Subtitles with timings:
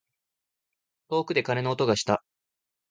[1.09, 2.23] 遠くで鐘の音がした。